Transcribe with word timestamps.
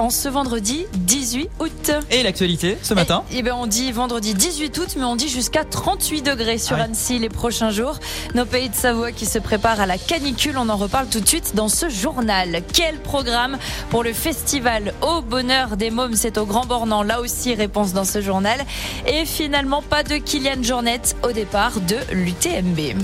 en 0.00 0.08
ce 0.08 0.30
vendredi 0.30 0.86
18 0.94 1.50
août. 1.60 1.90
Et 2.10 2.22
l'actualité 2.22 2.78
ce 2.82 2.94
matin 2.94 3.22
Eh 3.32 3.42
ben 3.42 3.54
on 3.54 3.66
dit 3.66 3.92
vendredi 3.92 4.32
18 4.32 4.78
août, 4.78 4.88
mais 4.96 5.04
on 5.04 5.14
dit 5.14 5.28
jusqu'à 5.28 5.62
38 5.62 6.22
degrés 6.22 6.56
sur 6.56 6.76
Ah 6.76 6.84
Annecy 6.84 7.18
les 7.18 7.28
prochains 7.28 7.70
jours. 7.70 7.98
Nos 8.34 8.46
pays 8.46 8.70
de 8.70 8.74
Savoie 8.74 9.12
qui 9.12 9.26
se 9.26 9.38
préparent 9.38 9.80
à 9.80 9.84
la 9.84 9.98
canicule, 9.98 10.56
on 10.56 10.70
en 10.70 10.76
reparle 10.76 11.08
tout 11.08 11.20
de 11.20 11.28
suite 11.28 11.54
dans 11.54 11.68
ce 11.68 11.90
journal. 11.90 12.62
Quel 12.72 12.96
programme 12.98 13.58
pour 13.90 14.02
le 14.02 14.14
festival 14.14 14.94
Au 15.02 15.20
Bonheur 15.20 15.76
des 15.76 15.90
Mômes? 15.90 16.16
C'est 16.16 16.38
au 16.38 16.46
Grand 16.46 16.64
Bornand. 16.64 17.02
Là 17.02 17.20
aussi, 17.20 17.54
réponse 17.54 17.92
dans 17.92 18.04
ce 18.06 18.22
journal. 18.22 18.58
Et 19.06 19.26
finalement, 19.26 19.82
pas 19.82 20.02
de 20.02 20.16
Kylian 20.16 20.62
Jornet 20.62 21.02
au 21.22 21.32
départ 21.32 21.78
de 21.80 21.96
l'UTMB. 22.12 22.96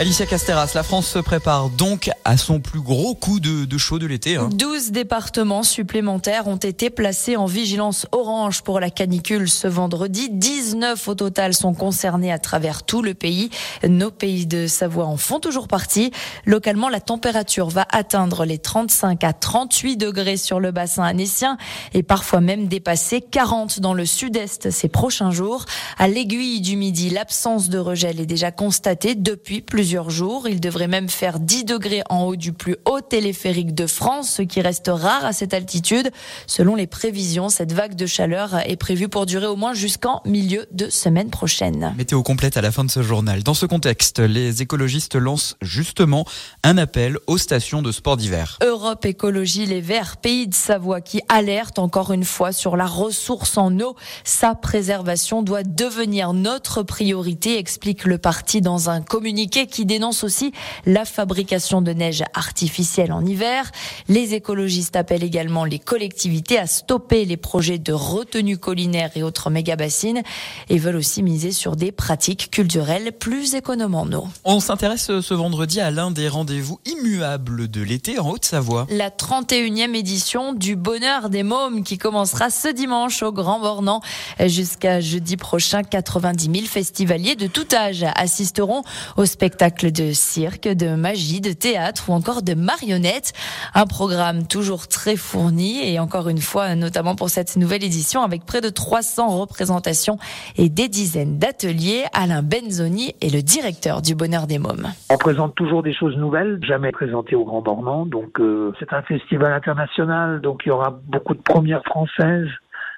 Alicia 0.00 0.26
Casteras, 0.26 0.72
la 0.74 0.82
France 0.82 1.06
se 1.06 1.20
prépare 1.20 1.70
donc 1.70 2.10
à 2.24 2.36
son 2.36 2.58
plus 2.58 2.80
gros 2.80 3.14
coup 3.14 3.38
de, 3.38 3.78
chaud 3.78 4.00
de 4.00 4.06
l'été. 4.06 4.34
Hein. 4.34 4.48
12 4.52 4.90
départements 4.90 5.62
supplémentaires 5.62 6.48
ont 6.48 6.56
été 6.56 6.90
placés 6.90 7.36
en 7.36 7.46
vigilance 7.46 8.08
orange 8.10 8.62
pour 8.62 8.80
la 8.80 8.90
canicule 8.90 9.48
ce 9.48 9.68
vendredi. 9.68 10.30
19 10.30 11.06
au 11.06 11.14
total 11.14 11.54
sont 11.54 11.74
concernés 11.74 12.32
à 12.32 12.40
travers 12.40 12.82
tout 12.82 13.02
le 13.02 13.14
pays. 13.14 13.50
Nos 13.88 14.10
pays 14.10 14.46
de 14.46 14.66
Savoie 14.66 15.06
en 15.06 15.16
font 15.16 15.38
toujours 15.38 15.68
partie. 15.68 16.10
Localement, 16.44 16.88
la 16.88 17.00
température 17.00 17.68
va 17.68 17.86
atteindre 17.92 18.44
les 18.44 18.58
35 18.58 19.22
à 19.22 19.32
38 19.32 19.96
degrés 19.96 20.38
sur 20.38 20.58
le 20.58 20.72
bassin 20.72 21.04
annécien 21.04 21.56
et 21.92 22.02
parfois 22.02 22.40
même 22.40 22.66
dépasser 22.66 23.20
40 23.20 23.78
dans 23.78 23.94
le 23.94 24.06
sud-est 24.06 24.72
ces 24.72 24.88
prochains 24.88 25.30
jours. 25.30 25.66
À 25.98 26.08
l'aiguille 26.08 26.60
du 26.60 26.74
midi, 26.74 27.10
l'absence 27.10 27.68
de 27.68 27.78
regel 27.78 28.18
est 28.18 28.26
déjà 28.26 28.50
constatée 28.50 29.14
depuis 29.14 29.60
plusieurs 29.84 30.08
jours. 30.08 30.48
Il 30.48 30.62
devrait 30.62 30.88
même 30.88 31.10
faire 31.10 31.38
10 31.38 31.66
degrés 31.66 32.02
en 32.08 32.22
haut 32.22 32.36
du 32.36 32.54
plus 32.54 32.76
haut 32.86 33.02
téléphérique 33.02 33.74
de 33.74 33.86
France, 33.86 34.30
ce 34.30 34.40
qui 34.40 34.62
reste 34.62 34.88
rare 34.88 35.26
à 35.26 35.34
cette 35.34 35.52
altitude. 35.52 36.10
Selon 36.46 36.74
les 36.74 36.86
prévisions, 36.86 37.50
cette 37.50 37.74
vague 37.74 37.94
de 37.94 38.06
chaleur 38.06 38.54
est 38.66 38.76
prévue 38.76 39.10
pour 39.10 39.26
durer 39.26 39.46
au 39.46 39.56
moins 39.56 39.74
jusqu'en 39.74 40.22
milieu 40.24 40.64
de 40.72 40.88
semaine 40.88 41.28
prochaine. 41.28 41.92
Météo 41.98 42.22
complète 42.22 42.56
à 42.56 42.62
la 42.62 42.72
fin 42.72 42.82
de 42.82 42.90
ce 42.90 43.02
journal. 43.02 43.42
Dans 43.42 43.52
ce 43.52 43.66
contexte, 43.66 44.20
les 44.20 44.62
écologistes 44.62 45.16
lancent 45.16 45.58
justement 45.60 46.24
un 46.62 46.78
appel 46.78 47.18
aux 47.26 47.36
stations 47.36 47.82
de 47.82 47.92
sport 47.92 48.16
d'hiver. 48.16 48.56
Europe 48.62 49.04
Écologie 49.04 49.66
Les 49.66 49.82
Verts, 49.82 50.16
pays 50.16 50.48
de 50.48 50.54
Savoie, 50.54 51.02
qui 51.02 51.20
alerte 51.28 51.78
encore 51.78 52.10
une 52.10 52.24
fois 52.24 52.52
sur 52.52 52.78
la 52.78 52.86
ressource 52.86 53.58
en 53.58 53.78
eau. 53.80 53.96
Sa 54.24 54.54
préservation 54.54 55.42
doit 55.42 55.62
devenir 55.62 56.32
notre 56.32 56.82
priorité, 56.82 57.58
explique 57.58 58.06
le 58.06 58.16
parti 58.16 58.62
dans 58.62 58.88
un 58.88 59.02
communiqué 59.02 59.66
qui 59.74 59.84
dénonce 59.84 60.22
aussi 60.22 60.52
la 60.86 61.04
fabrication 61.04 61.82
de 61.82 61.92
neige 61.92 62.22
artificielle 62.32 63.12
en 63.12 63.26
hiver. 63.26 63.72
Les 64.08 64.34
écologistes 64.34 64.94
appellent 64.94 65.24
également 65.24 65.64
les 65.64 65.80
collectivités 65.80 66.60
à 66.60 66.68
stopper 66.68 67.24
les 67.24 67.36
projets 67.36 67.78
de 67.78 67.92
retenue 67.92 68.56
collinaire 68.56 69.10
et 69.16 69.24
autres 69.24 69.50
méga-bassines 69.50 70.22
et 70.68 70.78
veulent 70.78 70.94
aussi 70.94 71.24
miser 71.24 71.50
sur 71.50 71.74
des 71.74 71.90
pratiques 71.90 72.52
culturelles 72.52 73.10
plus 73.10 73.56
économes 73.56 73.96
en 73.96 74.06
eau. 74.12 74.28
On 74.44 74.60
s'intéresse 74.60 75.20
ce 75.20 75.34
vendredi 75.34 75.80
à 75.80 75.90
l'un 75.90 76.12
des 76.12 76.28
rendez-vous 76.28 76.78
immuables 76.86 77.66
de 77.66 77.82
l'été 77.82 78.20
en 78.20 78.30
Haute-Savoie. 78.30 78.86
La 78.90 79.10
31e 79.10 79.96
édition 79.96 80.52
du 80.52 80.76
Bonheur 80.76 81.30
des 81.30 81.42
Mômes 81.42 81.82
qui 81.82 81.98
commencera 81.98 82.50
ce 82.50 82.68
dimanche 82.68 83.24
au 83.24 83.32
Grand 83.32 83.58
Bornand 83.58 84.02
jusqu'à 84.38 85.00
jeudi 85.00 85.36
prochain. 85.36 85.82
90 85.82 86.44
000 86.44 86.66
festivaliers 86.66 87.34
de 87.34 87.48
tout 87.48 87.66
âge 87.74 88.04
assisteront 88.14 88.84
au 89.16 89.26
spectacle 89.26 89.63
de 89.70 90.12
cirque, 90.12 90.68
de 90.68 90.94
magie, 90.94 91.40
de 91.40 91.52
théâtre 91.52 92.10
ou 92.10 92.12
encore 92.12 92.42
de 92.42 92.54
marionnettes. 92.54 93.32
Un 93.74 93.86
programme 93.86 94.46
toujours 94.46 94.88
très 94.88 95.16
fourni 95.16 95.88
et 95.88 95.98
encore 95.98 96.28
une 96.28 96.38
fois, 96.38 96.74
notamment 96.74 97.14
pour 97.14 97.30
cette 97.30 97.56
nouvelle 97.56 97.82
édition 97.82 98.22
avec 98.22 98.44
près 98.44 98.60
de 98.60 98.68
300 98.68 99.38
représentations 99.38 100.18
et 100.56 100.68
des 100.68 100.88
dizaines 100.88 101.38
d'ateliers. 101.38 102.04
Alain 102.12 102.42
Benzoni 102.42 103.14
est 103.22 103.34
le 103.34 103.42
directeur 103.42 104.02
du 104.02 104.14
Bonheur 104.14 104.46
des 104.46 104.58
Mômes. 104.58 104.88
On 105.10 105.16
présente 105.16 105.54
toujours 105.54 105.82
des 105.82 105.94
choses 105.94 106.16
nouvelles, 106.16 106.58
jamais 106.62 106.92
présentées 106.92 107.34
au 107.34 107.44
Grand 107.44 107.62
Bornand. 107.62 108.04
Donc 108.04 108.40
euh, 108.40 108.72
c'est 108.78 108.92
un 108.92 109.02
festival 109.02 109.52
international, 109.52 110.42
donc 110.42 110.62
il 110.66 110.68
y 110.68 110.72
aura 110.72 110.98
beaucoup 111.08 111.34
de 111.34 111.42
premières 111.42 111.84
françaises 111.84 112.48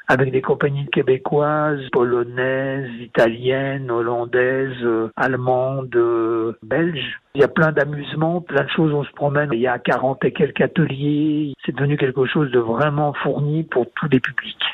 avec 0.08 0.30
des 0.30 0.42
compagnies 0.42 0.86
québécoises, 0.86 1.80
polonaises, 1.92 2.90
italiennes, 3.00 3.90
hollandaises, 3.90 4.82
euh, 4.82 5.10
allemandes, 5.16 5.94
euh, 5.96 6.52
belges. 6.62 7.20
Il 7.34 7.40
y 7.40 7.44
a 7.44 7.48
plein 7.48 7.72
d'amusements, 7.72 8.40
plein 8.40 8.64
de 8.64 8.70
choses, 8.70 8.92
on 8.92 9.04
se 9.04 9.12
promène. 9.12 9.50
Il 9.52 9.60
y 9.60 9.66
a 9.66 9.78
40 9.78 10.24
et 10.24 10.32
quelques 10.32 10.60
ateliers. 10.60 11.54
C'est 11.64 11.74
devenu 11.74 11.96
quelque 11.96 12.24
chose 12.26 12.50
de 12.50 12.58
vraiment 12.58 13.12
fourni 13.14 13.64
pour 13.64 13.86
tous 13.94 14.08
les 14.08 14.20
publics. 14.20 14.64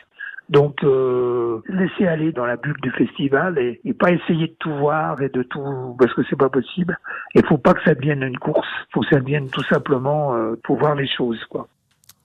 Donc, 0.49 0.85
euh, 0.85 1.63
laissez 1.67 2.07
aller 2.07 2.33
dans 2.33 2.45
la 2.45 2.57
bulle 2.57 2.81
du 2.83 2.91
festival 2.91 3.59
et, 3.59 3.81
et, 3.87 3.95
pas 3.95 4.11
essayer 4.11 4.49
de 4.49 4.57
tout 4.59 4.75
voir 4.75 5.23
et 5.23 5.31
de 5.31 5.43
tout, 5.43 5.97
parce 5.99 6.13
que 6.13 6.21
c'est 6.29 6.39
pas 6.39 6.51
possible. 6.51 6.99
Il 7.35 7.47
faut 7.47 7.57
pas 7.57 7.73
que 7.73 7.83
ça 7.85 7.95
devienne 7.95 8.23
une 8.23 8.39
course. 8.39 8.69
Faut 8.93 9.01
que 9.01 9.07
ça 9.09 9.21
devienne 9.21 9.49
tout 9.49 9.63
simplement 9.65 10.35
euh, 10.35 10.57
pour 10.63 10.77
voir 10.77 10.95
les 10.95 11.09
choses, 11.09 11.43
quoi. 11.47 11.69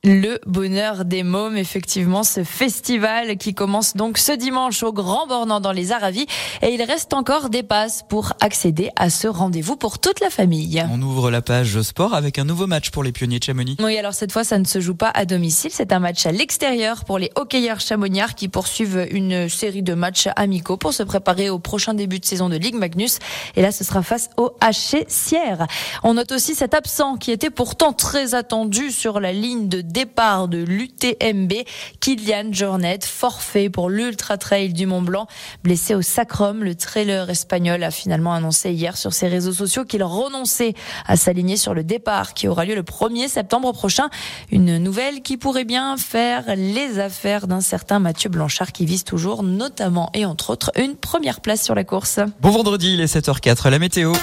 Le 0.03 0.39
bonheur 0.45 1.05
des 1.05 1.23
mômes, 1.23 1.57
effectivement, 1.57 2.23
ce 2.23 2.43
festival 2.43 3.35
qui 3.37 3.55
commence 3.55 3.97
donc 3.97 4.19
ce 4.19 4.31
dimanche 4.31 4.83
au 4.83 4.93
Grand 4.93 5.25
Bornand 5.25 5.59
dans 5.59 5.71
les 5.71 5.91
Aravis. 5.91 6.27
Et 6.61 6.73
il 6.73 6.83
reste 6.83 7.13
encore 7.13 7.49
des 7.49 7.63
passes 7.63 8.03
pour 8.07 8.33
accéder 8.39 8.89
à 8.95 9.09
ce 9.09 9.27
rendez-vous 9.27 9.75
pour 9.75 9.97
toute 9.97 10.19
la 10.19 10.29
famille. 10.29 10.85
On 10.91 11.01
ouvre 11.01 11.31
la 11.31 11.41
page 11.41 11.81
sport 11.81 12.13
avec 12.13 12.37
un 12.37 12.45
nouveau 12.45 12.67
match 12.67 12.91
pour 12.91 13.03
les 13.03 13.11
pionniers 13.11 13.39
de 13.39 13.43
Chamonix. 13.43 13.75
Oui, 13.79 13.97
alors 13.97 14.13
cette 14.13 14.31
fois, 14.31 14.43
ça 14.43 14.59
ne 14.59 14.65
se 14.65 14.79
joue 14.79 14.93
pas 14.93 15.11
à 15.13 15.25
domicile. 15.25 15.71
C'est 15.73 15.91
un 15.91 15.99
match 15.99 16.25
à 16.27 16.31
l'extérieur 16.31 17.03
pour 17.03 17.17
les 17.17 17.31
hockeyeurs 17.35 17.79
chamonniards 17.79 18.35
qui 18.35 18.49
poursuivent 18.49 19.07
une 19.09 19.49
série 19.49 19.83
de 19.83 19.95
matchs 19.95 20.29
amicaux 20.35 20.77
pour 20.77 20.93
se 20.93 21.03
préparer 21.03 21.49
au 21.49 21.57
prochain 21.57 21.95
début 21.95 22.19
de 22.19 22.25
saison 22.25 22.49
de 22.49 22.55
Ligue 22.55 22.75
Magnus. 22.75 23.17
Et 23.55 23.63
là, 23.63 23.71
ce 23.71 23.83
sera 23.83 24.03
face 24.03 24.29
au 24.37 24.51
HC 24.61 25.05
Sierre. 25.07 25.65
On 26.03 26.13
note 26.13 26.31
aussi 26.31 26.53
cet 26.53 26.75
absent 26.75 27.17
qui 27.17 27.31
était 27.31 27.49
pourtant 27.49 27.93
très 27.93 28.35
attendu 28.35 28.91
sur 28.91 29.19
la 29.19 29.33
ligne 29.33 29.67
de 29.67 29.81
départ 29.97 30.47
de 30.47 30.59
l'UTMB, 30.59 31.53
Kylian 32.01 32.51
Jornet, 32.51 32.99
forfait 33.01 33.67
pour 33.71 33.89
l'Ultra 33.89 34.37
Trail 34.37 34.71
du 34.71 34.85
Mont 34.85 35.01
Blanc, 35.01 35.25
blessé 35.63 35.95
au 35.95 36.03
sacrum. 36.03 36.63
Le 36.63 36.75
trailer 36.75 37.27
espagnol 37.31 37.81
a 37.81 37.89
finalement 37.89 38.31
annoncé 38.31 38.69
hier 38.69 38.95
sur 38.95 39.11
ses 39.11 39.27
réseaux 39.27 39.53
sociaux 39.53 39.85
qu'il 39.85 40.03
renonçait 40.03 40.75
à 41.07 41.17
s'aligner 41.17 41.57
sur 41.57 41.73
le 41.73 41.83
départ 41.83 42.35
qui 42.35 42.47
aura 42.47 42.63
lieu 42.65 42.75
le 42.75 42.83
1er 42.83 43.27
septembre 43.27 43.71
prochain. 43.71 44.09
Une 44.51 44.77
nouvelle 44.77 45.23
qui 45.23 45.35
pourrait 45.35 45.65
bien 45.65 45.97
faire 45.97 46.43
les 46.55 46.99
affaires 46.99 47.47
d'un 47.47 47.61
certain 47.61 47.97
Mathieu 47.97 48.29
Blanchard 48.29 48.73
qui 48.73 48.85
vise 48.85 49.03
toujours 49.03 49.41
notamment 49.41 50.11
et 50.13 50.25
entre 50.25 50.51
autres 50.51 50.71
une 50.77 50.95
première 50.95 51.41
place 51.41 51.63
sur 51.63 51.73
la 51.73 51.83
course. 51.83 52.19
Bon 52.39 52.51
vendredi, 52.51 52.93
il 52.93 53.01
est 53.01 53.11
7h04, 53.11 53.71
la 53.71 53.79
météo. 53.79 54.13